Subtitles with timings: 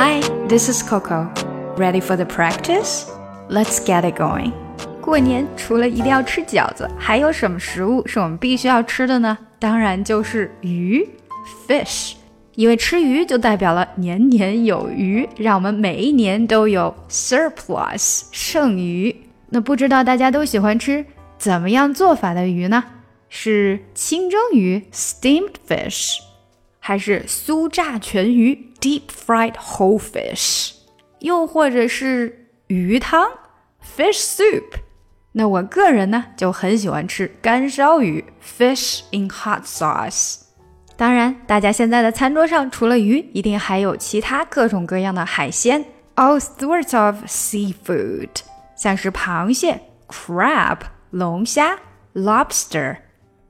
[0.00, 1.28] Hi, this is Coco.
[1.76, 3.10] Ready for the practice?
[3.50, 4.52] Let's get it going.
[5.00, 9.36] 过年除了一定要吃饺子，还有什么食物是我们必须要吃的呢？
[9.58, 11.04] 当然就是鱼
[11.66, 12.12] ，fish。
[12.54, 19.14] 因为吃鱼就代表了年年有余，让我们每一年都有 surplus 剩余。
[19.48, 21.04] 那不知道大家都喜欢吃
[21.38, 22.84] 怎么样做法的鱼呢？
[23.28, 26.18] 是清蒸鱼 steamed fish，
[26.78, 30.73] 还是酥炸全鱼 deep fried whole fish，
[31.19, 33.27] 又或者是鱼汤
[33.95, 34.79] fish soup？
[35.33, 40.41] 那我个人呢就很喜欢吃干烧鱼 fish in hot sauce。
[40.95, 45.83] 当然，大家现在的餐桌上除了鱼，一定还有其他各种各样的海鲜，
[46.15, 48.29] all sorts of seafood，
[48.75, 50.77] 像是螃蟹 crab、
[51.09, 51.79] 龙虾
[52.13, 52.97] lobster、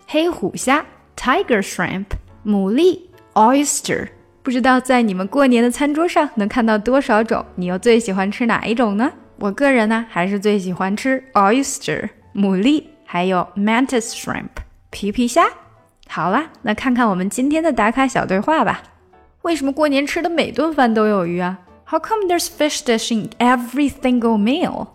[0.07, 0.85] 黑虎虾
[1.17, 2.05] tiger shrimp、
[2.45, 3.01] 牡蛎
[3.33, 4.07] oyster。
[4.48, 7.44] 不知道在你们过年的餐桌上能看到多少种？
[7.56, 9.12] 你又最喜欢吃哪一种呢？
[9.36, 14.48] 我个人呢，还是最喜欢吃 oyster 牡蛎，还有 mantis shrimp
[14.88, 15.44] 皮皮虾。
[16.08, 18.82] 好啦，那看看我们今天的打卡小对话吧。
[19.42, 24.86] 为什么过年吃的每顿饭都有鱼啊？How come there's fish dish in every single meal？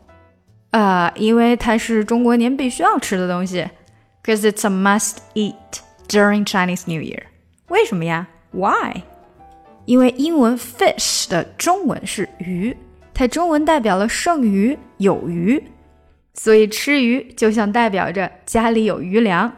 [0.71, 3.67] 啊，因为它是中国年必须要吃的东西。
[4.23, 5.53] Cause it's a must eat
[6.07, 7.25] during Chinese New Year。
[7.67, 9.03] 为什么呀？Why？
[9.84, 12.76] 因为英文 fish 的中文是鱼，
[13.14, 15.62] 它中文代表了剩余、有余，
[16.34, 19.52] 所以吃鱼就像代表着家里有余粮。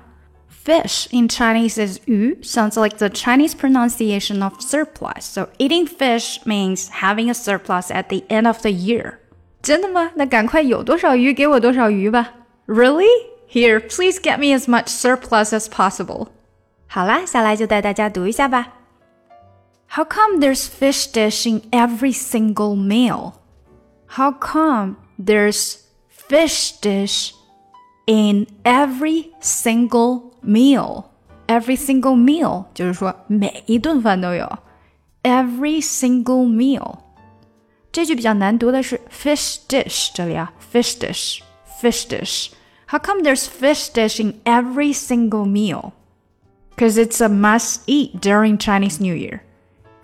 [0.65, 5.23] Fish in Chinese is 鱼 sounds like the Chinese pronunciation of surplus.
[5.23, 9.15] So eating fish means having a surplus at the end of the year.
[9.63, 10.13] 真的吗？
[10.17, 12.35] 那赶快有多少鱼给我多少鱼吧。
[12.67, 13.09] Really?
[13.51, 16.29] Here, please get me as much surplus as possible.
[16.87, 18.75] 好啦，下来就带大家读一下吧。
[19.95, 23.33] How come there's fish dish in every single meal?
[24.07, 27.35] How come there's fish dish
[28.07, 31.11] in every single meal.
[31.47, 34.59] Every single meal 就是说每一顿饭都有。
[35.23, 36.99] Every single meal，
[37.93, 45.93] 这句比较难读的是 fish dish，这里啊，fish dish，fish dish。How come there's fish dish in every single meal?
[46.75, 49.41] Because it's a must eat during Chinese New Year.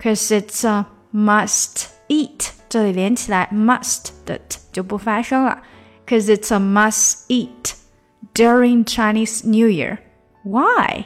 [0.01, 5.61] Because it's a must eat，这里连起来 must 的 t 就不发声了。
[6.05, 7.73] Because it's a must eat
[8.33, 9.99] during Chinese New Year.
[10.43, 11.05] Why?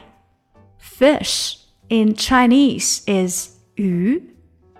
[0.77, 1.57] Fish
[1.89, 4.21] in Chinese is 鱼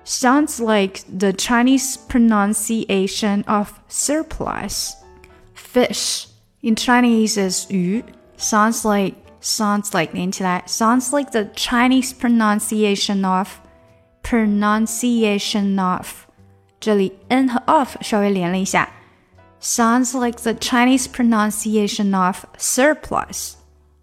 [0.03, 4.92] sounds like the Chinese pronunciation of surplus.
[5.56, 6.28] Fish
[6.62, 8.03] in Chinese is 鱼
[8.38, 13.47] sounds like sounds like 连起来 sounds like the Chinese pronunciation of
[14.25, 16.25] pronunciation of
[16.80, 18.90] 这里 n 和 of 稍微连了一下
[19.62, 23.58] sounds like the Chinese pronunciation of surplus.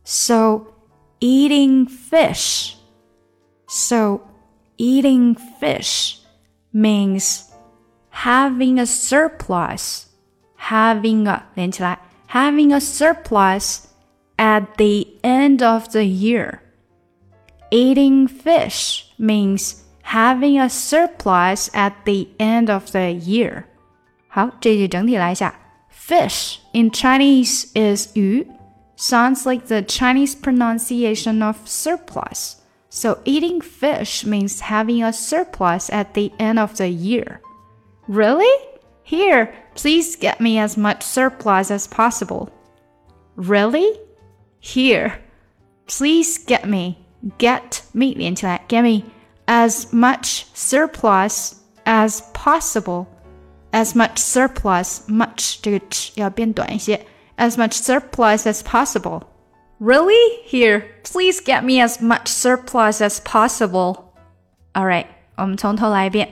[0.05, 0.73] So,
[1.21, 2.77] eating fish.
[3.67, 4.23] So,
[4.79, 6.21] eating fish
[6.73, 7.51] means
[8.11, 10.07] having a surplus.
[10.57, 11.45] Having a,
[12.27, 13.89] having a surplus
[14.39, 16.63] at the end of the year.
[17.71, 19.82] Eating fish means
[20.13, 23.65] having a surplus at the end of the year.
[24.29, 25.55] 好，这句整体来一下。
[25.91, 28.47] Fish in Chinese is 鱼
[28.97, 32.57] sounds like the Chinese pronunciation of surplus.
[32.91, 37.41] So eating fish means having a surplus at the end of the year.
[38.09, 38.47] Really?
[39.03, 42.49] Here, please get me as much surplus as possible.
[43.37, 43.99] Really?
[44.61, 45.21] Here,
[45.87, 46.97] please get me,
[47.39, 49.05] get me 连起来, get me
[49.47, 53.07] as much surplus as possible
[53.73, 57.07] as much surplus much 这个 ch 要变短一些，
[57.37, 59.23] as much surplus as possible.
[59.81, 60.43] Really?
[60.45, 64.05] Here, please get me as much surplus as possible.
[64.75, 65.07] All right,
[65.37, 66.29] 我们从头来一遍。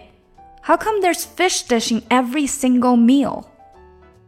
[0.63, 3.45] How come there's fish dish in every single meal?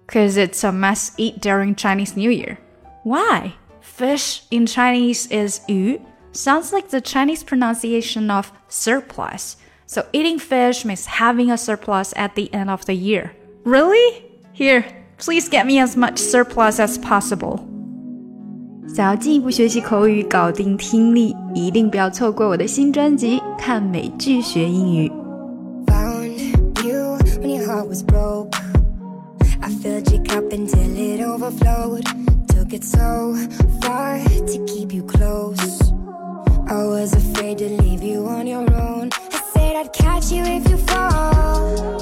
[0.06, 2.58] Cause it's a must eat during Chinese New Year.
[3.02, 3.54] Why?
[3.80, 6.00] Fish in Chinese is 鱼
[6.32, 9.56] sounds like the Chinese pronunciation of surplus.
[9.86, 13.32] So eating fish means having a surplus at the end of the year.
[13.64, 14.24] Really?
[14.52, 14.84] Here,
[15.18, 17.60] please get me as much surplus as possible.
[18.94, 25.08] 想要进一步学习口语，搞定听力，一定不要错过我的新专辑《看美剧学英语》。
[25.86, 28.54] Found you when your heart was broke.
[29.60, 32.04] I filled your cup until it overflowed.
[32.48, 33.34] Took it so
[33.82, 35.92] far to keep you close.
[36.67, 39.09] I was afraid to leave you on your own.
[39.31, 42.01] I said I'd catch you if you fall.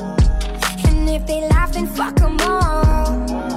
[0.86, 3.51] And if they laugh, then fuck all.